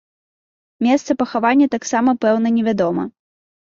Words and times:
Месца 0.85 1.11
пахавання 1.21 1.71
таксама 1.79 2.19
пэўна 2.29 2.47
не 2.61 2.69
вядома. 2.73 3.03